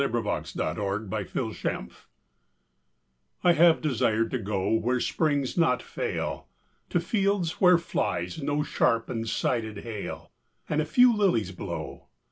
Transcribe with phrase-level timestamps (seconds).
[0.03, 1.89] HOPWOOD I HAVE DESIRED TO GO
[3.43, 6.47] I HAVE desired to go Where springs not fail,
[6.89, 10.31] To fields where flies no sharp and sided hail,
[10.67, 12.07] And a few lilies blow.